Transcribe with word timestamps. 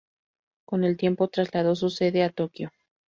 Con 0.65 0.83
el 0.83 0.97
tiempo, 0.97 1.27
trasladó 1.27 1.75
su 1.75 1.91
sede 1.91 2.23
a 2.23 2.31
Tokio. 2.31 2.71